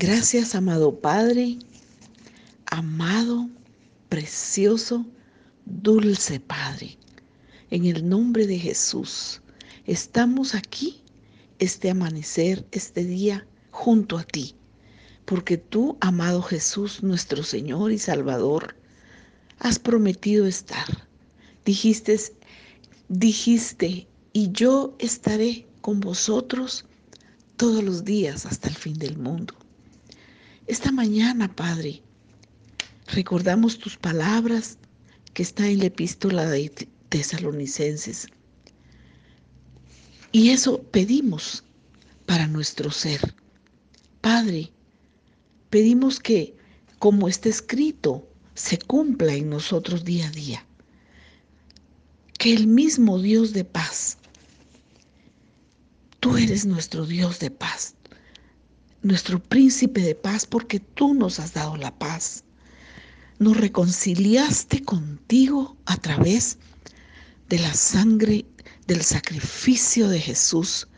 [0.00, 1.58] Gracias, amado Padre,
[2.66, 3.50] amado,
[4.08, 5.04] precioso,
[5.64, 6.96] dulce Padre.
[7.72, 9.42] En el nombre de Jesús,
[9.86, 11.02] estamos aquí
[11.58, 14.54] este amanecer, este día, junto a ti,
[15.24, 18.76] porque tú, amado Jesús, nuestro Señor y Salvador,
[19.58, 21.08] has prometido estar.
[21.64, 22.16] Dijiste,
[23.08, 26.84] dijiste, y yo estaré con vosotros
[27.56, 29.54] todos los días hasta el fin del mundo.
[30.68, 32.02] Esta mañana, Padre,
[33.06, 34.76] recordamos tus palabras
[35.32, 36.68] que está en la epístola de
[37.08, 38.26] tesalonicenses.
[40.30, 41.64] Y eso pedimos
[42.26, 43.34] para nuestro ser.
[44.20, 44.70] Padre,
[45.70, 46.54] pedimos que,
[46.98, 50.66] como está escrito, se cumpla en nosotros día a día.
[52.38, 54.18] Que el mismo Dios de paz,
[56.20, 57.94] tú eres nuestro Dios de paz,
[59.02, 62.44] nuestro príncipe de paz, porque tú nos has dado la paz.
[63.38, 66.58] Nos reconciliaste contigo a través
[67.48, 68.44] de la sangre
[68.86, 70.88] del sacrificio de Jesús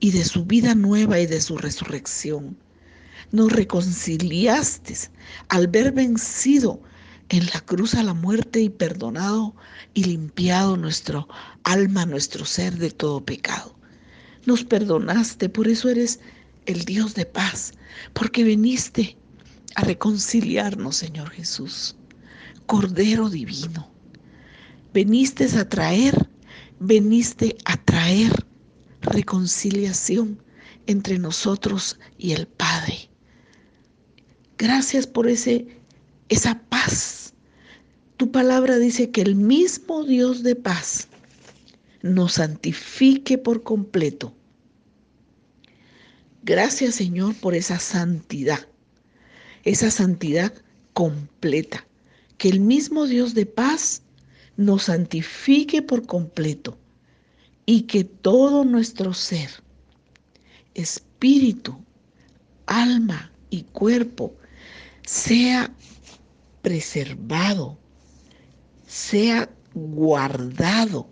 [0.00, 2.56] y de su vida nueva y de su resurrección.
[3.32, 4.96] Nos reconciliaste
[5.48, 6.80] al ver vencido
[7.28, 9.54] en la cruz a la muerte y perdonado
[9.92, 11.28] y limpiado nuestro
[11.64, 13.76] alma, nuestro ser de todo pecado.
[14.46, 16.20] Nos perdonaste, por eso eres
[16.68, 17.72] el Dios de paz,
[18.12, 19.16] porque viniste
[19.74, 21.96] a reconciliarnos, Señor Jesús.
[22.66, 23.90] Cordero divino,
[24.92, 26.28] veniste a traer,
[26.78, 28.30] veniste a traer
[29.00, 30.42] reconciliación
[30.86, 33.08] entre nosotros y el Padre.
[34.58, 35.80] Gracias por ese,
[36.28, 37.32] esa paz.
[38.18, 41.08] Tu palabra dice que el mismo Dios de paz
[42.02, 44.34] nos santifique por completo
[46.48, 48.66] Gracias Señor por esa santidad,
[49.64, 50.50] esa santidad
[50.94, 51.86] completa.
[52.38, 54.00] Que el mismo Dios de paz
[54.56, 56.78] nos santifique por completo
[57.66, 59.50] y que todo nuestro ser,
[60.72, 61.76] espíritu,
[62.64, 64.34] alma y cuerpo
[65.04, 65.70] sea
[66.62, 67.78] preservado,
[68.86, 71.10] sea guardado,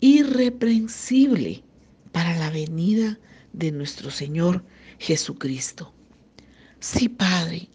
[0.00, 1.64] irreprensible
[2.12, 3.33] para la venida de
[3.72, 4.64] nuestro Señor
[4.98, 5.92] Jesucristo.
[6.80, 7.68] Sí, Padre,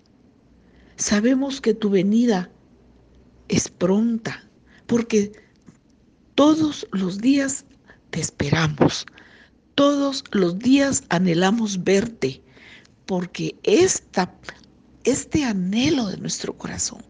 [0.97, 2.51] sabemos que tu venida
[3.47, 4.43] es pronta,
[4.85, 5.31] porque
[6.35, 7.65] todos los días
[8.11, 9.05] te esperamos,
[9.75, 12.41] todos los días anhelamos verte,
[13.05, 14.33] porque esta,
[15.03, 17.03] este anhelo de nuestro corazón,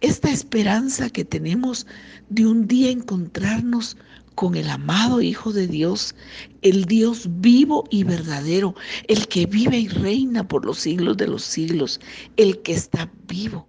[0.00, 1.86] esta esperanza que tenemos
[2.28, 3.96] de un día encontrarnos
[4.36, 6.14] con el amado Hijo de Dios,
[6.62, 8.76] el Dios vivo y verdadero,
[9.08, 12.00] el que vive y reina por los siglos de los siglos,
[12.36, 13.66] el que está vivo.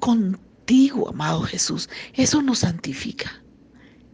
[0.00, 3.42] Contigo, amado Jesús, eso nos santifica.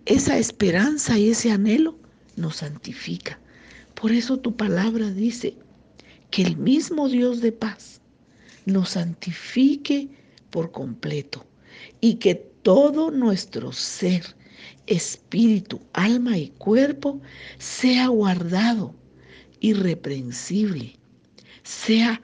[0.05, 1.99] Esa esperanza y ese anhelo
[2.37, 3.41] nos santifica.
[3.95, 5.57] Por eso tu palabra dice
[6.31, 8.03] que el mismo Dios de paz
[8.67, 10.11] nos santifique
[10.51, 11.47] por completo
[12.03, 14.37] y que todo nuestro ser,
[14.87, 17.21] espíritu, alma y cuerpo
[17.59, 18.95] sea guardado,
[19.61, 20.97] irreprensible,
[21.63, 22.21] sea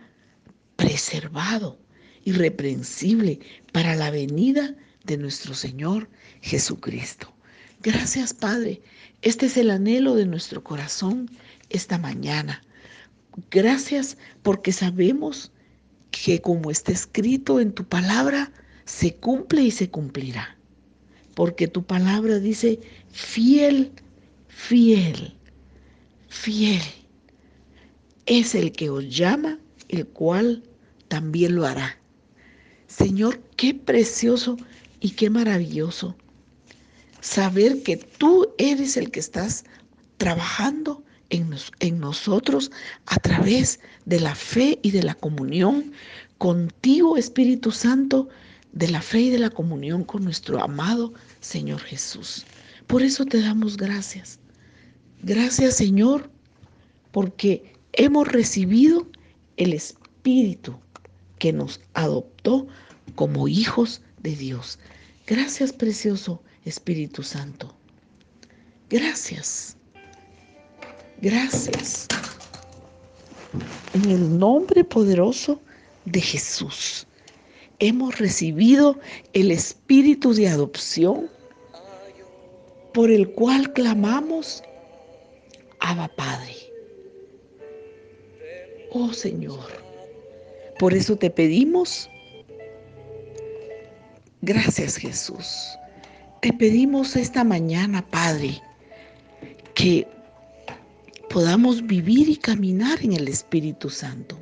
[0.76, 1.78] preservado,
[2.24, 3.40] irreprensible
[3.72, 6.08] para la venida de nuestro Señor
[6.40, 7.32] Jesucristo.
[7.82, 8.80] Gracias Padre,
[9.22, 11.30] este es el anhelo de nuestro corazón
[11.70, 12.62] esta mañana.
[13.50, 15.50] Gracias porque sabemos
[16.10, 18.52] que como está escrito en tu palabra,
[18.84, 20.56] se cumple y se cumplirá
[21.34, 23.92] porque tu palabra dice fiel,
[24.48, 25.34] fiel,
[26.28, 26.82] fiel.
[28.26, 30.62] Es el que os llama, el cual
[31.08, 31.98] también lo hará.
[32.86, 34.56] Señor, qué precioso
[35.00, 36.16] y qué maravilloso
[37.20, 39.64] saber que tú eres el que estás
[40.18, 42.70] trabajando en, en, nosotros
[43.06, 45.92] a través de la fe y de la comunión
[46.38, 48.28] contigo, Espíritu Santo,
[48.72, 52.44] de la fe y de la comunión con nuestro amado Señor Jesús.
[52.86, 54.38] Por eso te damos gracias.
[55.22, 56.30] Gracias Señor,
[57.12, 59.06] porque hemos recibido
[59.56, 60.78] el Espíritu
[61.38, 62.66] que nos adoptó
[63.14, 64.78] como hijos de Dios.
[65.26, 67.74] Gracias precioso Espíritu Santo.
[68.88, 69.76] Gracias.
[71.20, 72.08] Gracias.
[73.94, 75.60] En el nombre poderoso
[76.04, 77.06] de Jesús
[77.82, 78.96] hemos recibido
[79.32, 81.28] el espíritu de adopción
[82.94, 84.62] por el cual clamamos,
[85.80, 86.54] Abba Padre.
[88.92, 89.66] Oh Señor,
[90.78, 92.08] Por eso te pedimos,
[94.42, 95.76] gracias Jesús,
[96.40, 98.62] te pedimos esta mañana, Padre,
[99.74, 100.06] que
[101.30, 104.38] podamos vivir y caminar en el Espíritu Santo.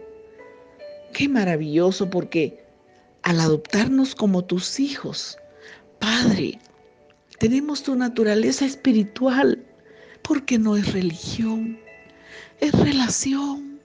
[1.15, 2.70] Qué maravilloso porque
[3.31, 5.39] al adoptarnos como tus hijos,
[6.01, 6.59] Padre,
[7.39, 9.65] tenemos tu naturaleza espiritual,
[10.23, 11.79] porque no es religión,
[12.59, 13.79] es relación,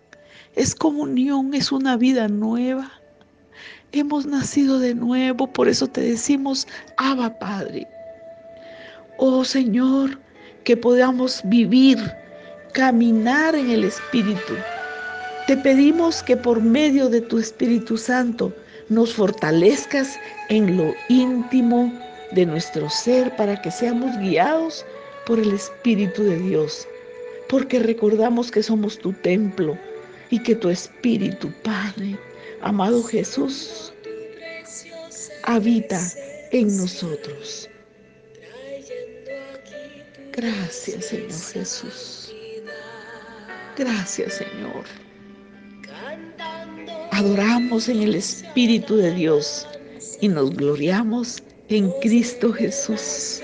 [0.56, 2.92] es comunión, es una vida nueva.
[3.92, 7.88] Hemos nacido de nuevo, por eso te decimos, Abba Padre.
[9.20, 10.20] Oh Señor,
[10.64, 12.00] que podamos vivir,
[12.74, 14.56] caminar en el Espíritu.
[15.46, 18.52] Te pedimos que por medio de tu Espíritu Santo
[18.90, 21.92] nos fortalezcas en lo íntimo
[22.32, 24.86] de nuestro ser para que seamos guiados
[25.26, 26.88] por el Espíritu de Dios,
[27.50, 29.78] porque recordamos que somos tu templo
[30.30, 32.18] y que tu Espíritu, Padre,
[32.62, 33.94] amado Jesús,
[35.44, 36.00] habita
[36.52, 37.70] en nosotros.
[40.32, 42.36] Gracias, Señor Jesús.
[43.78, 44.86] Gracias, Señor.
[47.16, 49.66] Adoramos en el Espíritu de Dios
[50.20, 53.42] y nos gloriamos en Cristo Jesús.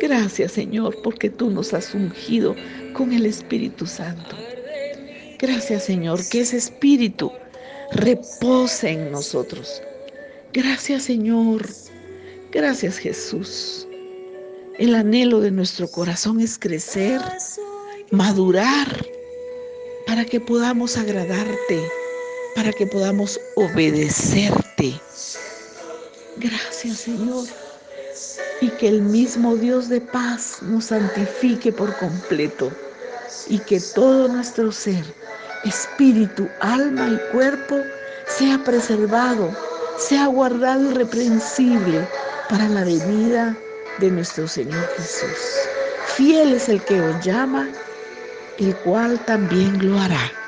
[0.00, 2.54] Gracias, Señor, porque tú nos has ungido
[2.92, 4.36] con el Espíritu Santo.
[5.40, 7.32] Gracias, Señor, que ese Espíritu
[7.94, 9.82] repose en nosotros.
[10.52, 11.68] Gracias, Señor.
[12.52, 13.88] Gracias, Jesús.
[14.78, 17.20] El anhelo de nuestro corazón es crecer,
[18.12, 19.04] madurar,
[20.06, 21.82] para que podamos agradarte,
[22.54, 25.00] para que podamos obedecerte.
[26.36, 27.46] Gracias, Señor.
[28.60, 32.70] Y que el mismo Dios de paz nos santifique por completo
[33.48, 35.04] y que todo nuestro ser,
[35.64, 37.76] espíritu, alma y cuerpo,
[38.26, 39.54] sea preservado,
[39.98, 42.06] sea guardado irreprensible
[42.48, 43.56] para la venida
[43.98, 45.68] de nuestro Señor Jesús.
[46.16, 47.68] Fiel es el que os llama,
[48.58, 50.41] el cual también lo hará.